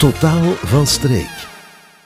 [0.00, 1.46] Totaal van streek.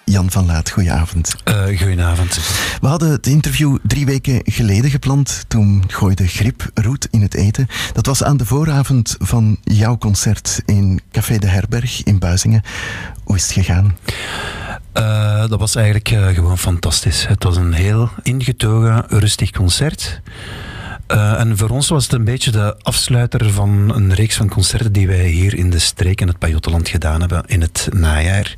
[0.04, 1.34] Jan van Laat, goedenavond.
[1.48, 2.34] Uh, goedenavond.
[2.80, 5.44] We hadden het interview drie weken geleden gepland.
[5.48, 7.66] Toen gooide Grip roet in het eten.
[7.92, 12.62] Dat was aan de vooravond van jouw concert in Café de Herberg in Buizingen.
[13.24, 13.96] Hoe is het gegaan?
[14.94, 17.26] Uh, dat was eigenlijk uh, gewoon fantastisch.
[17.26, 20.20] Het was een heel ingetogen, rustig concert.
[21.08, 24.92] Uh, en voor ons was het een beetje de afsluiter van een reeks van concerten
[24.92, 28.54] die wij hier in de streek in het Pajottenland gedaan hebben in het najaar.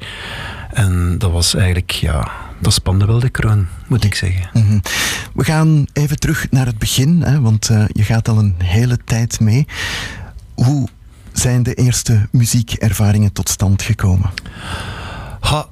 [0.72, 4.50] En dat was eigenlijk, ja, dat spande wel de kroon, moet ik zeggen.
[4.52, 4.78] Mhm.
[5.34, 8.98] We gaan even terug naar het begin, hè, want uh, je gaat al een hele
[9.04, 9.66] tijd mee.
[10.54, 10.88] Hoe
[11.32, 14.30] zijn de eerste muziekervaringen tot stand gekomen?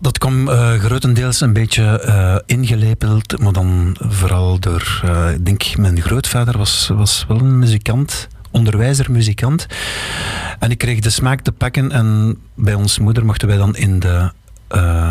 [0.00, 5.76] Dat kwam uh, grotendeels een beetje uh, ingelepeld, maar dan vooral door, uh, ik denk,
[5.76, 9.66] mijn grootvader was, was wel een muzikant onderwijzer, muzikant.
[10.58, 13.98] En ik kreeg de smaak te pakken en bij ons moeder mochten wij dan in
[13.98, 14.30] de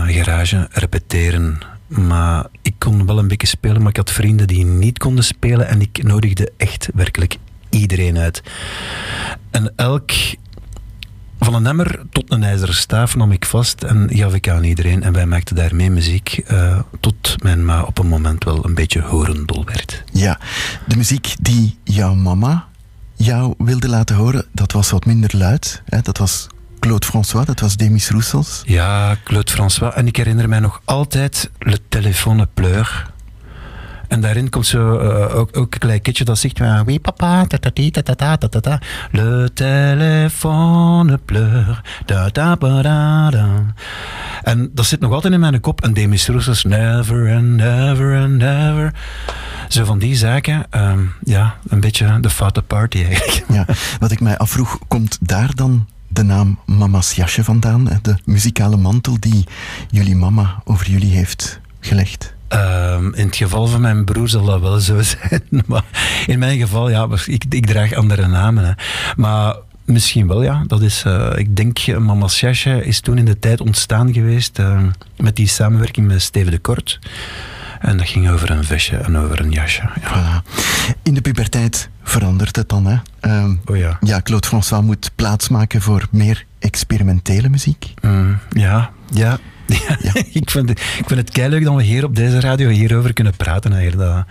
[0.08, 1.60] garage repeteren.
[1.88, 5.68] Maar ik kon wel een beetje spelen, maar ik had vrienden die niet konden spelen
[5.68, 7.38] en ik nodigde echt werkelijk
[7.70, 8.44] iedereen uit.
[9.52, 10.12] En elk
[11.44, 15.04] van een emmer tot een ijzeren staaf nam ik vast en gaf ik aan iedereen.
[15.04, 19.02] En wij maakten daarmee muziek uh, tot mijn ma op een moment wel een beetje
[19.02, 20.04] horendol werd.
[20.12, 20.40] Ja,
[20.88, 22.68] de muziek die jouw mama
[23.16, 25.82] jou wilde laten horen, dat was wat minder luid.
[25.86, 26.02] Hè?
[26.02, 26.48] Dat was
[26.80, 28.62] Claude François, dat was Demis Roussos.
[28.66, 29.94] Ja, Claude François.
[29.94, 33.12] En ik herinner mij nog altijd Le Téléphone Pleur.
[34.14, 37.46] En daarin komt zo uh, ook, ook, een klein kitje dat zegt: Oui, papa,
[39.12, 41.82] Le téléphone pleure.
[42.06, 43.74] Da da.
[44.44, 45.82] En dat zit nog altijd in mijn kop.
[45.82, 48.94] En Demis Roussos, never and never and never.
[49.68, 50.66] Zo van die zaken.
[50.72, 53.46] Um, ja, een beetje de foute party eigenlijk.
[53.50, 53.66] Ja,
[54.00, 58.00] wat ik mij afvroeg, komt daar dan de naam Mama's jasje vandaan?
[58.02, 59.44] De muzikale mantel die
[59.90, 62.33] jullie mama over jullie heeft gelegd?
[62.54, 65.64] Um, in het geval van mijn broer zal dat wel zo zijn.
[65.66, 65.84] Maar
[66.28, 68.66] in mijn geval, ja, ik, ik draag andere namen.
[68.66, 68.72] Hè.
[69.16, 69.56] Maar
[69.86, 70.64] Misschien wel, ja.
[70.68, 74.82] Dat is, uh, ik denk, Mama's Jasje is toen in de tijd ontstaan geweest uh,
[75.18, 77.00] met die samenwerking met Steven de Kort.
[77.80, 79.90] En dat ging over een vestje en over een jasje.
[80.02, 80.42] Ja.
[80.42, 80.48] Voilà.
[81.02, 82.98] In de puberteit verandert het dan, hè?
[83.42, 83.98] Um, oh ja.
[84.02, 87.94] Ja, Claude François moet plaatsmaken voor meer experimentele muziek.
[88.02, 89.40] Mm, ja, ja.
[89.66, 90.14] Ja, ja.
[90.42, 93.36] ik, vind, ik vind het kei leuk dat we hier op deze radio hierover kunnen
[93.36, 93.74] praten.
[93.74, 94.26] Eigenlijk.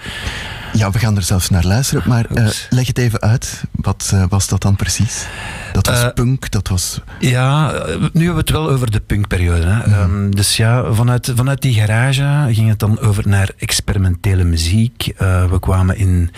[0.73, 2.03] Ja, we gaan er zelfs naar luisteren.
[2.07, 3.63] Maar uh, leg het even uit.
[3.71, 5.27] Wat uh, was dat dan precies?
[5.73, 7.01] Dat was uh, punk, dat was...
[7.21, 9.67] Ja, nu hebben we het wel over de punkperiode.
[9.67, 9.87] Hè.
[9.87, 10.15] Mm.
[10.15, 15.13] Um, dus ja, vanuit, vanuit die garage ging het dan over naar experimentele muziek.
[15.19, 16.31] we kwamen in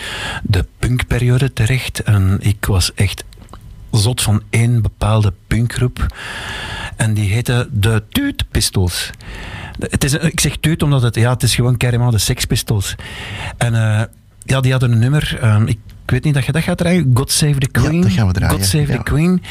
[0.43, 2.03] de punkperiode terecht.
[2.03, 3.23] En ik was echt
[3.91, 6.05] zot van één bepaalde punkgroep.
[6.95, 9.09] En die heette de Tuut Pistols.
[9.79, 12.95] Het is, ik zeg tuut omdat het, ja, het is gewoon carrément de Sex Pistols.
[13.57, 14.01] En uh,
[14.43, 15.39] ja, die hadden een nummer.
[15.43, 17.11] Um, ik, ik weet niet dat je dat gaat draaien.
[17.13, 17.95] God Save the Queen.
[17.95, 18.55] Ja, dat gaan we draaien.
[18.55, 18.97] God Save ja.
[18.97, 19.41] the Queen.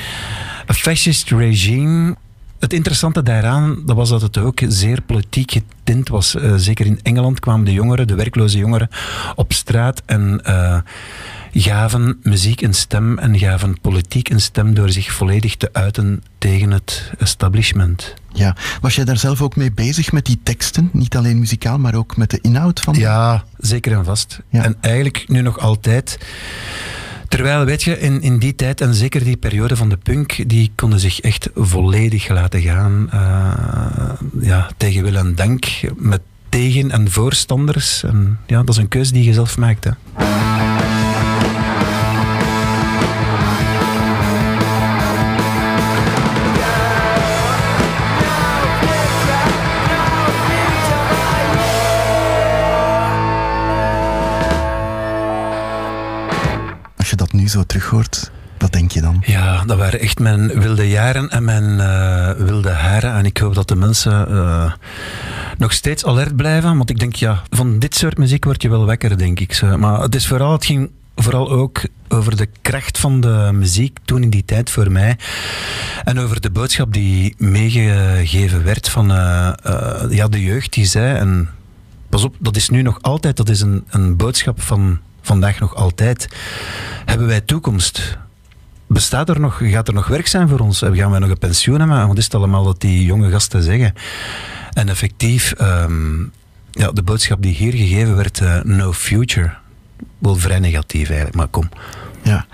[0.71, 2.16] A fascist regime.
[2.59, 6.34] Het interessante daaraan dat was dat het ook zeer politiek getint was.
[6.34, 8.88] Uh, zeker in Engeland kwamen de jongeren, de werkloze jongeren,
[9.34, 10.78] op straat en uh,
[11.54, 16.70] gaven muziek een stem en gaven politiek een stem door zich volledig te uiten tegen
[16.70, 18.15] het establishment.
[18.32, 20.88] Ja, was jij daar zelf ook mee bezig met die teksten?
[20.92, 22.94] Niet alleen muzikaal, maar ook met de inhoud van?
[22.94, 24.41] Ja, zeker en vast.
[24.48, 24.65] Ja.
[24.65, 26.19] En eigenlijk nu nog altijd.
[27.28, 30.72] Terwijl, weet je, in, in die tijd en zeker die periode van de punk, die
[30.75, 33.10] konden zich echt volledig laten gaan.
[33.15, 35.65] Uh, ja, tegen wil en dank,
[35.97, 38.03] met tegen- en voorstanders.
[38.03, 39.84] En ja, dat is een keuze die je zelf maakt.
[39.84, 39.91] Hè.
[57.54, 59.22] Zo terug hoort, wat denk je dan?
[59.26, 63.15] Ja, dat waren echt mijn wilde jaren en mijn uh, wilde haren.
[63.15, 64.72] En ik hoop dat de mensen uh,
[65.59, 66.77] nog steeds alert blijven.
[66.77, 69.62] Want ik denk, ja, van dit soort muziek word je wel wekker, denk ik.
[69.77, 74.22] Maar het is vooral, het ging vooral ook over de kracht van de muziek toen
[74.22, 75.18] in die tijd voor mij.
[76.04, 79.53] En over de boodschap die meegegeven werd van uh,
[80.10, 81.16] ja, de jeugd die zei.
[81.18, 81.48] En
[82.09, 85.74] pas op, dat is nu nog altijd, dat is een, een boodschap van vandaag nog
[85.74, 86.28] altijd.
[87.04, 88.18] Hebben wij toekomst?
[88.86, 90.78] Bestaat er nog, gaat er nog werk zijn voor ons?
[90.78, 92.06] Gaan wij nog een pensioen hebben?
[92.06, 93.94] Wat is het allemaal dat die jonge gasten zeggen?
[94.72, 96.32] En effectief, um,
[96.71, 99.54] ja, de boodschap die hier gegeven werd, uh, no future.
[100.18, 101.68] Wel vrij negatief eigenlijk, maar kom.
[102.22, 102.47] Ja,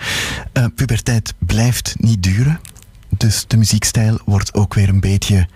[0.52, 2.61] uh, puberteit blijft niet duren.
[3.08, 5.49] Dus de muziekstijl wordt ook weer een beetje,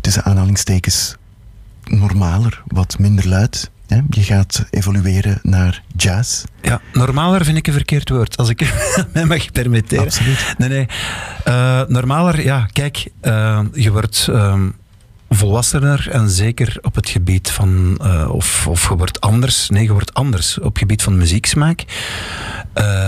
[0.00, 1.16] tussen aanhalingstekens,
[1.84, 3.70] normaler, wat minder luid.
[3.88, 4.00] Hè?
[4.10, 6.44] Je gaat evolueren naar jazz.
[6.62, 8.72] Ja, normaler vind ik een verkeerd woord, als ik
[9.12, 10.04] mij mag permitteren.
[10.04, 10.54] Absoluut.
[10.58, 10.86] Nee, nee.
[11.48, 14.76] Uh, normaler, ja, kijk, uh, je wordt um,
[15.30, 19.92] volwassener en zeker op het gebied van, uh, of, of je wordt anders, nee, je
[19.92, 21.84] wordt anders op het gebied van muzieksmaak.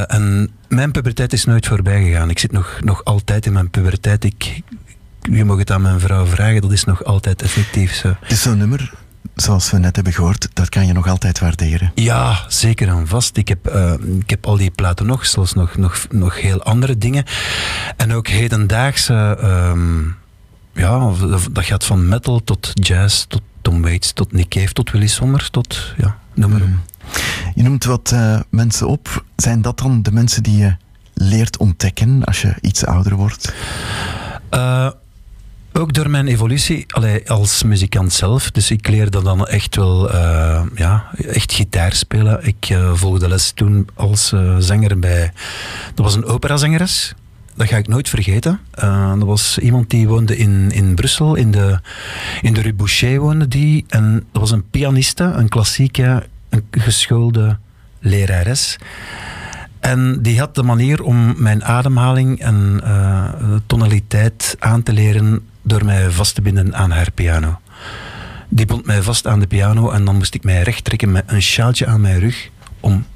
[0.07, 2.31] en mijn puberteit is nooit voorbij gegaan.
[2.31, 4.25] Ik zit nog, nog altijd in mijn puberteit.
[4.25, 4.63] Ik,
[5.23, 8.09] je mag het aan mijn vrouw vragen, dat is nog altijd effectief zo.
[8.21, 8.93] Het is zo'n nummer
[9.35, 11.93] zoals we net hebben gehoord, dat kan je nog altijd waarderen.
[11.95, 13.37] Ja, zeker en vast.
[13.37, 16.99] Ik heb, uh, ik heb al die platen nog, zoals nog, nog, nog heel andere
[16.99, 17.25] dingen.
[17.97, 20.17] En ook hedendaagse, um,
[20.75, 21.13] ja,
[21.51, 25.51] dat gaat van metal tot jazz, tot Tom Waits, tot Nick Cave, tot Willy Sommers,
[25.51, 26.67] tot, ja, noem maar op.
[26.67, 26.81] Mm.
[27.55, 29.25] Je noemt wat uh, mensen op.
[29.37, 30.77] Zijn dat dan de mensen die je
[31.15, 33.55] leert ontdekken als je iets ouder wordt?
[34.51, 34.91] Uh,
[35.73, 38.51] ook door mijn evolutie allee, als muzikant zelf.
[38.51, 42.47] Dus ik leerde dan echt wel uh, ja, echt gitaar spelen.
[42.47, 45.33] Ik uh, volgde les toen als uh, zanger bij...
[45.95, 47.15] Dat was een operazangeres.
[47.55, 48.61] Dat ga ik nooit vergeten.
[49.19, 51.81] dat was iemand die woonde in, in Brussel, in de,
[52.41, 53.85] in de Rue Boucher woonde die.
[53.89, 57.59] En dat was een pianiste, een klassieke, een geschoolde
[57.99, 58.77] lerares.
[59.81, 62.81] En die had de manier om mijn ademhaling en
[63.67, 67.61] tonaliteit aan te leren door mij vast te binden aan haar piano.
[68.49, 71.25] Die bond mij vast aan de piano en dan moest ik mij recht trekken met
[71.27, 72.49] een sjaaltje aan mijn rug
[72.81, 73.07] om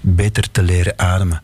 [0.00, 1.40] beter te leren ademen.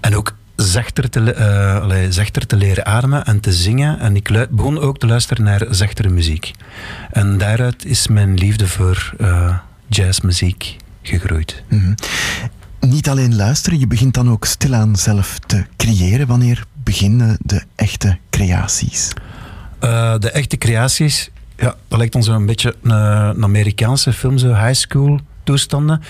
[0.00, 1.36] En ook zachter te,
[1.82, 3.98] allee, zachter te leren ademen en te zingen.
[3.98, 6.50] En ik begon ook te luisteren naar zachtere muziek.
[7.10, 11.62] En daaruit is mijn liefde voor uh, jazzmuziek gegroeid.
[11.68, 11.94] -hmm.
[12.80, 16.26] Niet alleen luisteren, je begint dan ook stilaan zelf te creëren.
[16.26, 19.12] Wanneer beginnen de echte creaties?
[19.80, 24.72] Uh, de echte creaties, ja, dat lijkt ons een beetje een, Amerikaanse film, zo high
[24.72, 26.02] school toestanden.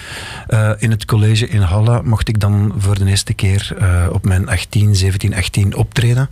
[0.48, 4.24] Uh, in het college in Halle mocht ik dan voor de eerste keer uh, op
[4.24, 6.28] mijn 18, 17, 18 optreden.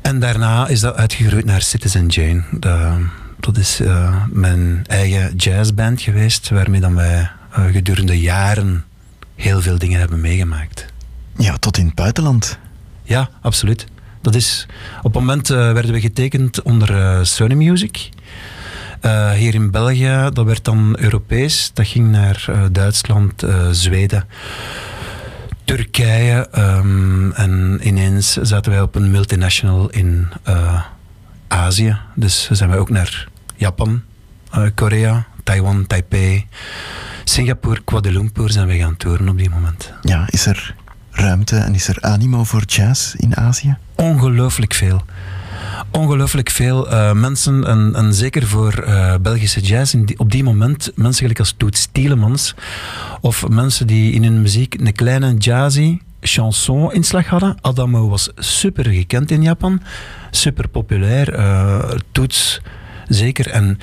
[0.00, 2.42] En daarna is dat uitgegroeid naar Citizen Jane.
[2.50, 3.04] De,
[3.40, 8.84] dat is uh, mijn eigen jazzband geweest, waarmee dan wij gedurende jaren
[9.34, 10.86] heel veel dingen hebben meegemaakt.
[11.36, 12.58] Ja, tot in het buitenland.
[13.02, 13.86] Ja, absoluut.
[14.26, 14.66] Dat is,
[14.98, 18.08] op het moment uh, werden we getekend onder uh, Sony Music.
[19.02, 21.70] Uh, hier in België, dat werd dan Europees.
[21.74, 24.24] Dat ging naar Duitsland, Zweden,
[25.64, 26.48] Turkije.
[26.58, 30.28] Um, en ineens zaten wij op een multinational in
[31.48, 31.96] Azië.
[32.14, 34.02] Dus zijn wij ook naar Japan,
[34.74, 36.46] Korea, Taiwan, Taipei,
[37.24, 39.92] Singapore, Kuala Lumpur zijn we gaan toeren op die moment.
[40.02, 40.74] Ja, is er
[41.16, 43.76] ruimte en is er animo voor jazz in Azië?
[43.94, 45.02] Ongelooflijk veel.
[45.90, 51.20] Ongelooflijk veel uh, mensen, en, en, zeker voor uh, Belgische jazz, op die moment mensen
[51.20, 52.54] gelijk als Toet Stielemans,
[53.20, 57.56] of mensen die in hun muziek een kleine jazzy chanson-inslag hadden.
[57.60, 59.82] Adamo was super gekend in Japan,
[60.30, 61.38] super populair.
[61.38, 62.60] Uh, Toets
[63.08, 63.50] zeker.
[63.50, 63.78] En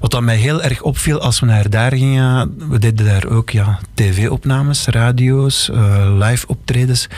[0.00, 3.50] wat dan mij heel erg opviel als we naar daar gingen, we deden daar ook
[3.50, 7.08] ja, tv-opnames, radio's, uh, live optredens.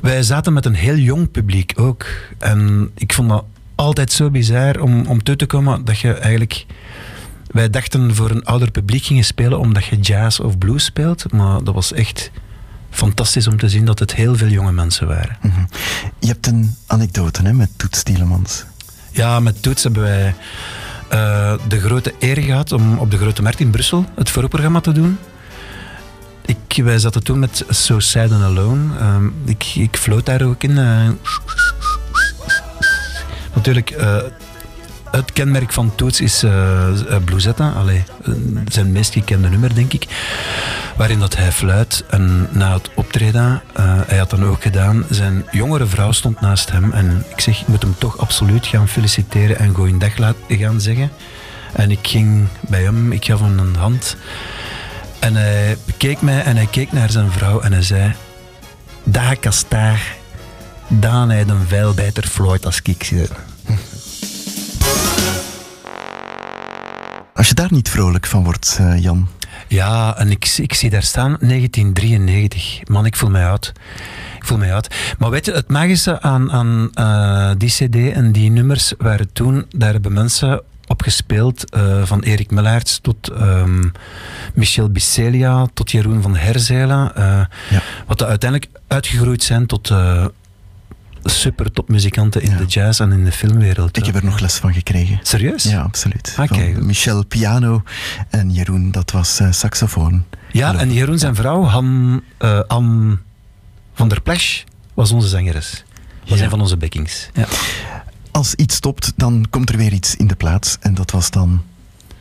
[0.00, 2.06] Wij zaten met een heel jong publiek ook.
[2.38, 3.44] En ik vond dat
[3.74, 6.66] altijd zo bizar om, om toe te komen dat je eigenlijk...
[7.50, 11.64] Wij dachten voor een ouder publiek gingen spelen omdat je jazz of blues speelt, maar
[11.64, 12.30] dat was echt
[12.90, 15.36] fantastisch om te zien dat het heel veel jonge mensen waren.
[15.42, 15.68] Mm -hmm.
[16.18, 18.64] Je hebt een anekdote hè, met Toets Tielemans.
[19.10, 20.34] Ja, met Toets hebben wij
[21.12, 24.92] uh, de grote eer gehad om op de Grote Markt in Brussel het voorprogramma te
[24.92, 25.18] doen.
[26.44, 28.82] Ik, wij zaten toen met So Sad and Alone.
[29.00, 30.70] Uh, ik, ik floot daar ook in.
[30.70, 31.08] Uh,
[33.54, 33.94] natuurlijk,
[35.10, 36.88] het kenmerk van Toets is uh,
[37.24, 37.70] Bluesetta.
[37.70, 38.04] Allee,
[38.68, 40.06] zijn meest gekende nummer, denk ik.
[41.00, 42.04] Waarin dat hij fluit.
[42.08, 46.70] En na het optreden, uh, hij had dan ook gedaan, zijn jongere vrouw stond naast
[46.70, 46.92] hem.
[46.92, 50.12] En ik zeg, ik moet hem toch absoluut gaan feliciteren en goeie dag
[50.48, 51.10] gaan zeggen.
[51.72, 54.16] En ik ging bij hem, ik gaf hem een hand.
[55.18, 58.14] En hij bekeek mij en hij keek naar zijn vrouw en hij zei...
[59.04, 60.16] Daar kastaar,
[60.88, 63.10] dan hij een veilbijter fluit als ik.
[67.34, 69.28] Als je daar niet vrolijk van wordt, uh, Jan.
[69.70, 72.80] Ja, en ik, ik zie daar staan 1993.
[72.88, 73.72] Man, ik voel mij oud.
[74.36, 74.94] Ik voel mij oud.
[75.18, 79.66] Maar weet je, het magische aan, aan uh, die CD en die nummers waren toen,
[79.76, 81.76] daar hebben mensen op gespeeld.
[81.76, 83.92] Uh, van Erik Mellaerts tot um,
[84.54, 87.12] Michel Bicelia tot Jeroen van Herzelen.
[87.18, 87.24] Uh,
[87.70, 87.82] ja.
[88.06, 89.92] Wat uiteindelijk uitgegroeid zijn tot
[91.24, 93.96] super topmuzikanten in de jazz en in de filmwereld.
[93.96, 95.18] Ik heb er nog les van gekregen.
[95.22, 95.62] Serieus?
[95.62, 96.36] Ja, absoluut.
[96.38, 96.74] Okay.
[96.74, 97.82] Van Michel piano
[98.28, 100.24] en Jeroen, dat was uh, saxofoon.
[100.52, 103.18] Ja, en Jeroen zijn vrouw, Han, uh, Anne
[103.94, 105.84] van der Plesch, was onze zangeres.
[106.28, 106.44] Was ja.
[106.44, 107.28] een van onze backings.
[107.34, 107.46] Ja.
[108.30, 110.76] Als iets stopt, dan komt er weer iets in de plaats.
[110.80, 111.62] En dat was dan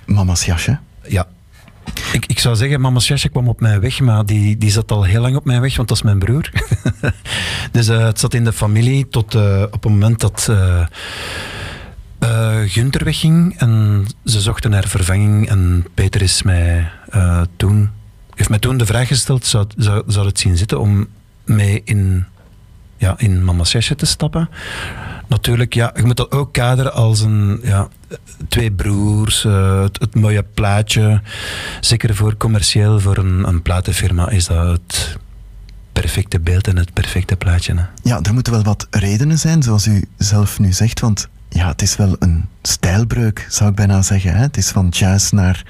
[0.06, 0.79] Mama's jasje.
[1.08, 1.27] Ja,
[2.12, 5.03] ik, ik zou zeggen, mama's jasje kwam op mijn weg, maar die, die zat al
[5.03, 6.50] heel lang op mijn weg, want dat is mijn broer.
[7.72, 10.86] dus uh, het zat in de familie tot uh, op het moment dat uh,
[12.65, 16.91] Gunther wegging en ze zochten naar vervanging en Peter is mij
[17.55, 17.89] toen,
[18.36, 21.08] heeft mij toen de vraag gesteld, zou, zou, zou het zien zitten om
[21.46, 22.25] mee in,
[23.00, 24.50] ja, in mama's jasje te stappen?
[25.29, 27.88] natuurlijk, ja, je moet dat ook kaderen als een, ja,
[28.48, 31.22] twee broers, uh, het, het, mooie plaatje.
[31.79, 35.18] Zeker voor commercieel, voor een, een platenfirma is dat het
[35.94, 37.74] perfecte beeld en het perfecte plaatje.
[37.75, 37.84] Hè.
[38.03, 41.82] Ja, er moeten wel wat redenen zijn, zoals u zelf nu zegt, want ja, het
[41.82, 44.34] is wel een stijlbreuk, zou ik bijna zeggen.
[44.34, 44.41] Hè?
[44.41, 45.63] Het is van jazz naar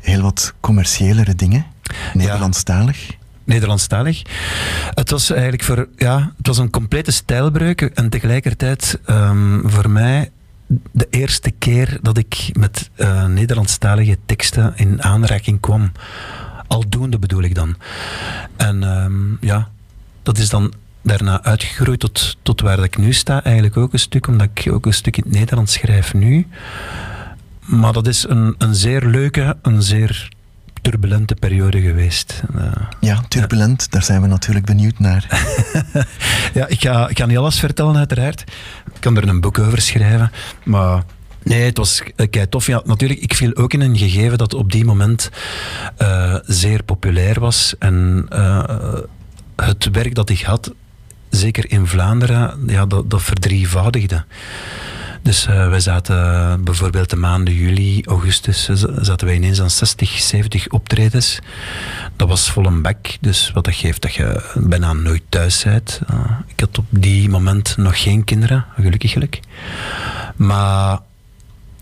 [0.00, 1.66] heel wat commerciëlere dingen,
[2.14, 3.06] Nederlandstalig.
[3.06, 3.14] Ja.
[3.44, 4.22] Nederlandstalig.
[4.94, 10.30] Het was eigenlijk voor, ja, het was een complete stijlbreuk en tegelijkertijd um, voor mij
[10.90, 15.92] de eerste keer dat ik met uh, Nederlandstalige teksten in aanraking kwam.
[16.66, 17.76] Aldoende bedoel ik dan.
[18.56, 19.68] En um, ja,
[20.22, 20.72] dat is dan
[21.02, 24.86] daarna uitgegroeid tot, tot waar ik nu sta, eigenlijk ook een stuk, omdat ik ook
[24.86, 26.46] een stuk in het Nederlands schrijf nu.
[27.60, 30.28] Maar dat is een, een zeer leuke, een zeer
[30.84, 32.42] turbulente periode geweest.
[32.56, 32.62] Uh,
[33.00, 33.86] ja, turbulent, ja.
[33.90, 35.26] daar zijn we natuurlijk benieuwd naar.
[36.58, 38.40] ja, ik ga, ik ga niet alles vertellen, uiteraard.
[38.94, 40.30] Ik kan er een boek over schrijven,
[40.64, 41.02] maar.
[41.42, 42.66] Nee, het was kei tof.
[42.66, 45.30] Ja, natuurlijk, ik viel ook in een gegeven dat op die moment
[45.98, 47.74] uh, zeer populair was.
[47.78, 48.64] En uh,
[49.56, 50.72] het werk dat ik had,
[51.30, 54.24] zeker in Vlaanderen, ja, dat, dat verdrievoudigde.
[55.24, 58.64] Dus uh, wij zaten bijvoorbeeld de maanden juli, augustus,
[59.00, 61.38] zaten wij ineens aan 60, 70 optredens.
[62.16, 66.00] Dat was vol een bek, dus wat dat geeft dat je bijna nooit thuis bent.
[66.10, 69.40] Uh, ik had op die moment nog geen kinderen, gelukkiglijk.
[70.36, 70.98] Maar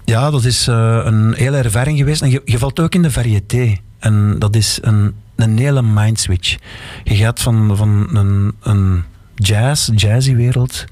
[0.05, 2.23] ja, dat is uh, een hele ervaring geweest.
[2.23, 3.77] En je, je valt ook in de variété.
[3.99, 6.57] En dat is een, een hele mindswitch.
[7.05, 10.85] Je gaat van, van een, een jazz, jazzy wereld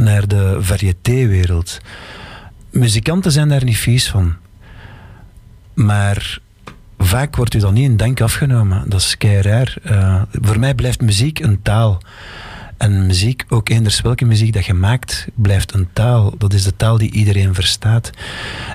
[0.00, 1.80] naar de variété-wereld.
[2.70, 4.34] Muzikanten zijn daar niet vies van.
[5.74, 6.38] Maar
[6.98, 8.90] vaak wordt u dan niet in dank afgenomen.
[8.90, 9.76] Dat is kei raar.
[9.90, 12.02] Uh, voor mij blijft muziek een taal.
[12.76, 16.34] En muziek, ook eenders welke muziek dat je maakt, blijft een taal.
[16.38, 18.10] Dat is de taal die iedereen verstaat.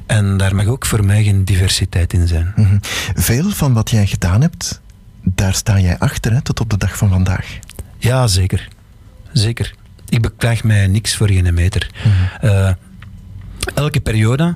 [0.06, 2.54] En daar mag ook voor mij geen diversiteit in zijn.
[2.56, 2.80] Mm -hmm.
[3.16, 4.82] Veel van wat jij gedaan hebt,
[5.24, 7.60] daar sta jij achter, hè, tot op de dag van vandaag.
[7.98, 8.68] Ja, zeker.
[9.32, 9.74] Zeker
[10.10, 11.90] ik beklaag mij niks voor geen meter.
[12.06, 12.70] Mm uh,
[13.74, 14.56] elke periode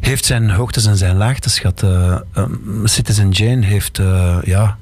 [0.00, 1.82] heeft zijn hoogtes en zijn laagtes gehad.
[1.82, 4.78] Uh, um, Citizen Jane heeft, uh, ja,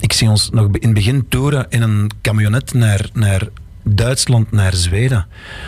[0.00, 3.48] ik zie ons nog in het begin toeren in een camionet naar, naar
[3.82, 5.26] Duitsland, naar Zweden.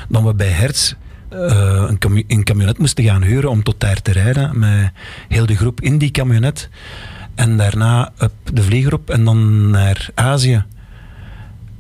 [0.09, 0.93] Dan we bij Hertz
[1.33, 4.91] uh, een, een camionet moesten gaan huren om tot daar te rijden met
[5.29, 6.69] heel de groep in die camionet.
[7.35, 10.65] En daarna op de vlieger op en dan naar Azië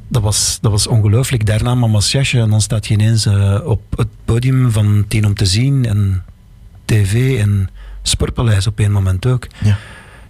[0.09, 1.47] dat was, dat was ongelooflijk.
[1.47, 5.35] Daarna Mama's Jasje en dan staat je ineens uh, op het podium van Tien om
[5.35, 6.25] te zien en
[6.85, 7.71] tv en
[8.03, 9.47] Sportpaleis op één moment ook.
[9.63, 9.79] Ja.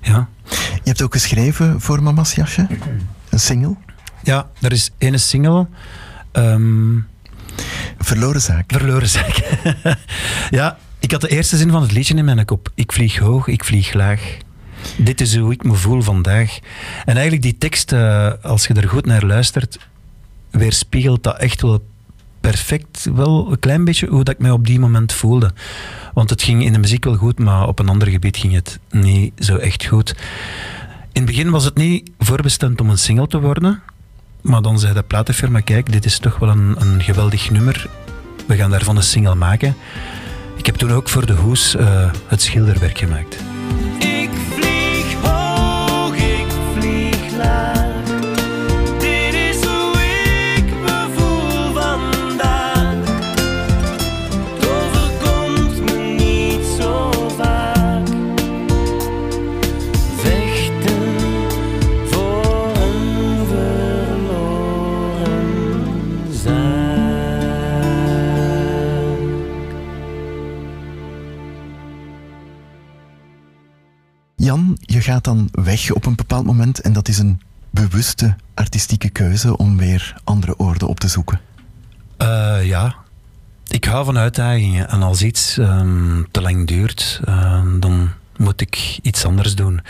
[0.00, 0.28] ja.
[0.50, 2.66] Je hebt ook geschreven voor Mama's Jasje?
[3.28, 3.76] Een single?
[4.22, 5.66] Ja, er is ene single.
[6.32, 7.06] Um,
[7.98, 8.64] Verloren zaak.
[8.66, 9.58] Verloren zaak.
[10.50, 12.70] ja, ik had de eerste zin van het liedje in mijn kop.
[12.74, 14.36] Ik vlieg hoog, ik vlieg laag.
[14.96, 16.58] Dit is hoe ik me voel vandaag.
[17.04, 19.78] En eigenlijk die tekst, uh, als je er goed naar luistert,
[20.50, 21.84] weerspiegelt dat echt wel
[22.40, 25.52] perfect, wel een klein beetje hoe dat ik mij op die moment voelde.
[26.14, 28.78] Want het ging in de muziek wel goed, maar op een ander gebied ging het
[28.90, 30.14] niet zo echt goed.
[31.12, 33.82] In het begin was het niet voorbestemd om een single te worden.
[34.40, 37.90] Maar dan zei de platenfirma, kijk, dit is toch wel een, een geweldig nummer.
[38.46, 39.76] We gaan daarvan een single maken.
[40.56, 43.36] Ik heb toen ook voor de hoes uh, het schilderwerk gemaakt.
[75.08, 79.76] Gaat dan weg op een bepaald moment en dat is een bewuste artistieke keuze om
[79.76, 81.40] weer andere oorden op te zoeken?
[82.18, 82.94] Uh, ja.
[83.68, 84.88] Ik hou van uitdagingen.
[84.88, 89.80] En als iets um, te lang duurt, uh, dan moet ik iets anders doen.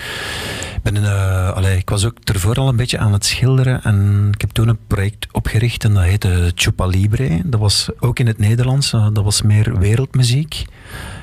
[0.74, 4.28] Ik, ben, uh, allee, ik was ook ervoor al een beetje aan het schilderen en
[4.34, 7.40] ik heb toen een project opgericht en dat heette Chupa Libre.
[7.44, 10.64] Dat was ook in het Nederlands, uh, dat was meer wereldmuziek.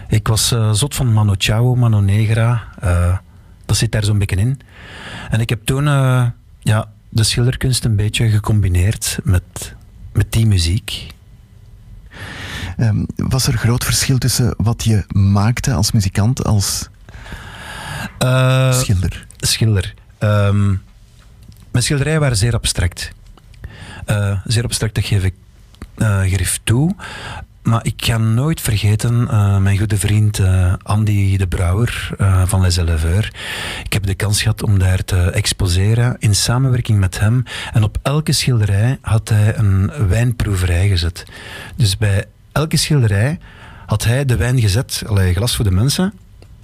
[0.08, 2.64] Ik was uh, zot van Mano Chao, Mano Negra,
[3.66, 4.60] dat zit daar zo'n beetje in.
[5.30, 5.86] En ik heb toen
[6.60, 9.76] ja, de schilderkunst een beetje gecombineerd met,
[10.14, 11.14] met die muziek.
[12.78, 16.90] Um, was er groot verschil tussen wat je maakte als muzikant, als
[18.24, 19.28] uh, schilder?
[19.38, 19.94] Schilder.
[20.20, 20.82] Um,
[21.72, 23.12] mijn schilderijen waren zeer abstract.
[24.08, 25.34] Uh, zeer abstract, dat geef ik
[25.98, 26.96] uh, grif toe.
[27.66, 32.62] Maar ik ga nooit vergeten uh, mijn goede vriend uh, Andy de Brouwer uh, van
[32.62, 33.28] Les Éleveurs.
[33.84, 37.44] Ik heb de kans gehad om daar te exposeren in samenwerking met hem.
[37.74, 41.26] En op elke schilderij had hij een wijnproeverij gezet.
[41.76, 43.40] Dus bij elke schilderij
[43.86, 46.14] had hij de wijn gezet, allee, glas voor de mensen,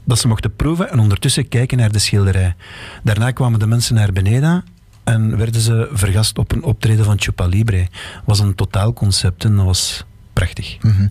[0.03, 2.55] dat ze mochten proeven en ondertussen kijken naar de schilderij.
[3.03, 4.63] Daarna kwamen de mensen naar beneden
[5.03, 7.87] en werden ze vergast op een optreden van Chupa Libre.
[8.25, 10.05] Was een totaalconcept en dat was
[10.41, 10.77] prachtig.
[10.81, 11.09] Mm -hmm.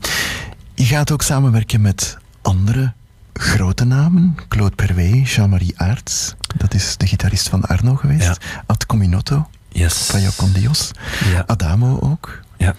[0.75, 2.93] Je gaat ook samenwerken met andere
[3.33, 4.37] grote namen.
[4.49, 8.23] Claude Perwee, Jean-Marie Aerts, dat is de gitarist van Arno geweest.
[8.23, 8.37] Ja.
[8.67, 10.09] Ad Cominotto, yes.
[10.13, 10.91] Payo Condios.
[11.33, 11.45] Ja.
[11.47, 12.41] Adamo ook.
[12.57, 12.75] Ja.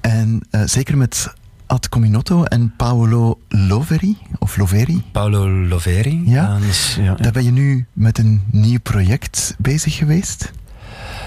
[0.00, 1.32] En uh, zeker met
[1.66, 5.02] Ad Cominotto en Paolo Loveri, of Loveri.
[5.12, 6.22] Paolo Loveri.
[6.30, 6.58] Ja.
[6.58, 7.14] Dus, ja, ja.
[7.14, 10.52] Daar ben je nu met een nieuw project bezig geweest?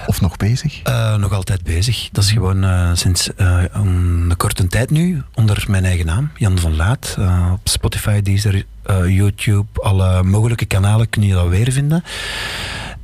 [0.05, 0.81] Of nog bezig?
[0.87, 2.09] Uh, nog altijd bezig.
[2.11, 6.59] Dat is gewoon uh, sinds uh, een korte tijd nu onder mijn eigen naam, Jan
[6.59, 7.17] van Laat.
[7.51, 8.65] op Spotify, Deezer,
[9.07, 12.03] YouTube, alle mogelijke kanalen kun je dat weer vinden.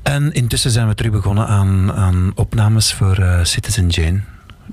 [0.04, 4.20] En intussen zijn we terug begonnen aan, aan opnames voor Citizen Jane.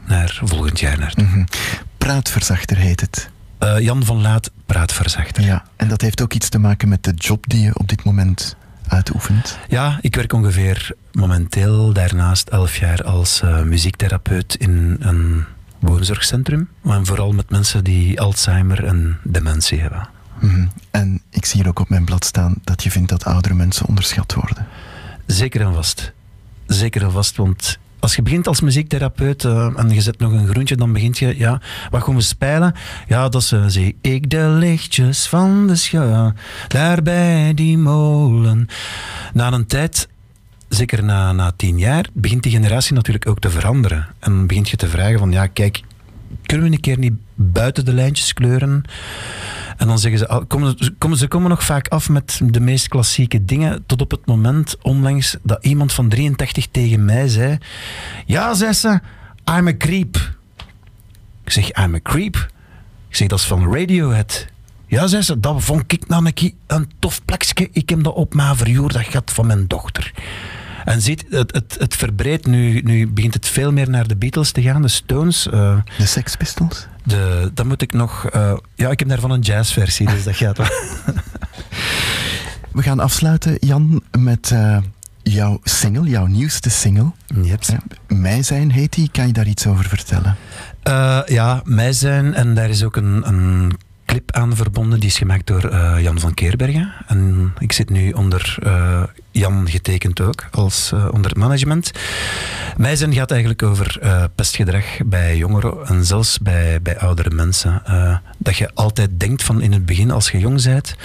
[0.06, 1.24] Naar volgend jaar naartoe.
[1.24, 1.46] Mm -hmm.
[1.98, 3.30] Praatverzachter heet het.
[3.78, 5.44] Jan van Laat, praatverzachter.
[5.44, 8.04] Ja, en dat heeft ook iets te maken met de job die je op dit
[8.04, 8.56] moment
[8.88, 9.58] uitoefent.
[9.68, 15.44] Ja, ik werk ongeveer momenteel daarnaast elf jaar als uh, muziektherapeut in een
[15.78, 16.68] woonzorgcentrum.
[16.80, 20.08] Maar vooral met mensen die Alzheimer en dementie hebben.
[20.40, 20.70] Mm -hmm.
[20.90, 23.86] En ik zie hier ook op mijn blad staan dat je vindt dat oudere mensen
[23.86, 24.66] onderschat worden.
[25.26, 26.12] Zeker en vast.
[26.66, 30.46] Zeker en vast, want als je begint als muziektherapeut uh, en je zet nog een
[30.48, 32.74] groentje, dan begint je, ja, wat gaan we spelen?
[33.06, 36.34] Ja, dat ze zie ik de lichtjes van de scha,
[36.68, 38.68] daar bij die molen.
[39.32, 40.08] Na een tijd,
[40.68, 44.06] zeker na, na tien jaar, begint die generatie natuurlijk ook te veranderen.
[44.18, 45.82] En begint je te vragen van, ja, kijk,
[46.46, 48.82] kunnen we een keer niet buiten de lijntjes kleuren?
[49.76, 50.44] En dan zeggen ze,
[50.98, 54.76] komen, ze komen nog vaak af met de meest klassieke dingen, tot op het moment
[54.82, 57.58] onlangs dat iemand van 83 tegen mij zei,
[58.26, 59.00] ja, zei ze,
[59.56, 60.36] I'm a creep.
[61.44, 62.48] Ik zeg, I'm a creep?
[63.08, 64.46] Ik zeg, dat is van Radiohead.
[64.86, 66.32] Ja, zei ze, dat vond ik nou
[66.66, 67.68] een, tof plekje.
[67.72, 70.12] Ik heb dat op mijn verjaardag gehad van mijn dochter.
[70.88, 74.50] En ziet, het, het, het verbreidt nu, nu begint het veel meer naar de Beatles
[74.50, 75.46] te gaan, de Stones.
[75.46, 76.86] Uh, de Sex Pistols?
[77.04, 78.34] De, dan moet ik nog...
[78.34, 80.66] Uh, ja, ik heb daarvan een jazzversie, dus dat gaat wel.
[82.72, 84.78] We gaan afsluiten, Jan, met uh,
[85.22, 87.12] jouw single, jouw nieuwste single.
[87.42, 87.62] Yep.
[88.06, 89.08] Mij zijn heet die.
[89.12, 90.36] Kan je daar iets over vertellen?
[91.26, 92.34] ja, Mij zijn.
[92.34, 93.72] En daar is ook een, een
[94.08, 95.00] clip aan verbonden.
[95.00, 96.92] Die is gemaakt door uh, Jan van Keerbergen.
[97.06, 101.92] En ik zit nu onder uh, Jan getekend ook, als uh, onder het management.
[102.76, 104.00] Mijzen gaat eigenlijk over
[104.34, 107.82] pestgedrag bij jongeren en zelfs bij, bij oudere mensen.
[108.38, 110.96] dat je altijd denkt van in het begin, als je jong bent,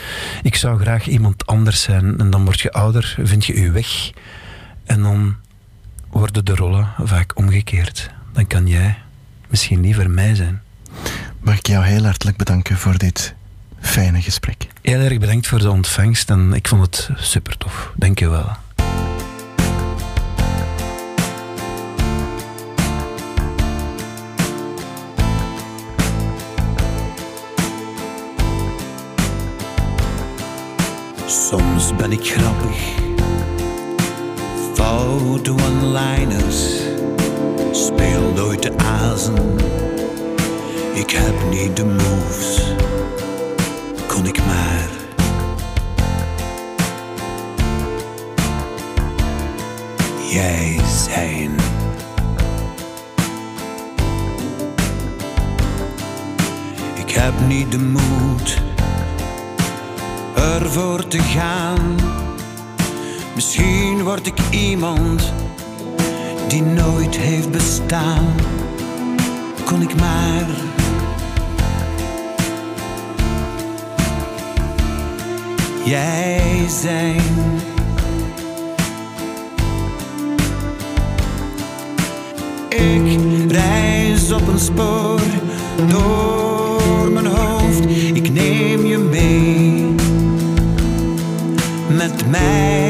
[0.42, 2.20] ik zou graag iemand anders zijn.
[2.20, 4.12] En dan word je ouder, vind je je weg.
[4.86, 5.36] En dan
[6.10, 8.10] worden de rollen vaak omgekeerd.
[8.34, 8.98] Dan kan jij
[9.48, 10.62] misschien liever mij zijn.
[11.44, 13.34] Mag ik jou heel hartelijk bedanken voor dit
[13.80, 14.68] fijne gesprek.
[14.82, 17.92] Heel erg bedankt voor de ontvangst en ik vond het super tof.
[17.96, 18.50] Dank je wel.
[31.26, 32.78] Soms ben ik grappig,
[34.74, 36.82] foute one-liners,
[37.72, 39.82] speel nooit de azen
[40.94, 42.74] ik heb niet de moves,
[44.08, 44.90] kon ik maar.
[50.30, 51.52] Jij zijn.
[56.96, 58.62] Ik heb niet de moed
[60.36, 61.96] ervoor te gaan.
[63.36, 65.34] Misschien word ik iemand
[66.48, 68.26] die nooit heeft bestaan.
[69.66, 70.73] Kon ik maar.
[75.84, 77.22] Jij zijn.
[82.70, 85.20] Ik reis op een spoor
[85.88, 87.86] door mijn hoofd.
[88.14, 89.96] Ik neem je mee
[91.88, 92.83] met mij.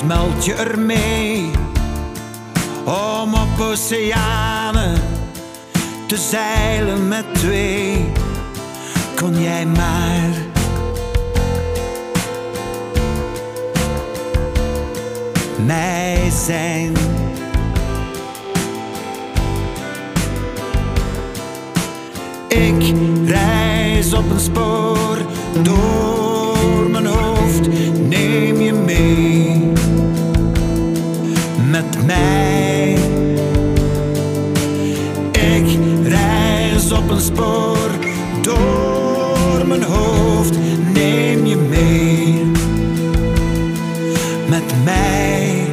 [0.00, 1.50] Smelt je ermee.
[2.84, 5.00] Om op oceanen
[6.06, 8.12] te zeilen met twee,
[9.16, 10.30] kon jij maar.
[15.66, 16.92] Mij zijn.
[22.48, 22.94] Ik
[23.26, 25.18] reis op een spoor
[25.62, 27.68] door mijn hoofd,
[28.08, 28.29] neem
[35.32, 37.90] Ik reis op een spoor
[38.42, 40.54] door mijn hoofd,
[40.92, 42.44] neem je mee
[44.48, 45.64] met mij.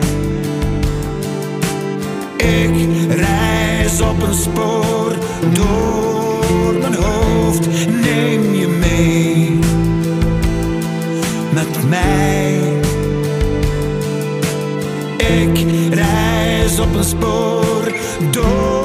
[2.38, 5.16] Ik reis op een spoor
[5.54, 7.68] door mijn hoofd,
[8.02, 9.60] neem je mee
[11.54, 12.57] met mij.
[16.80, 17.94] Op een spoor
[18.32, 18.77] door